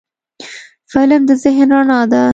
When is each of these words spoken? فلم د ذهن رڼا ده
فلم 0.91 1.21
د 1.29 1.31
ذهن 1.43 1.69
رڼا 1.75 1.99
ده 2.11 2.23